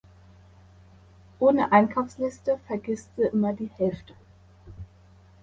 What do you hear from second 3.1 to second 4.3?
se immer die Hälfte.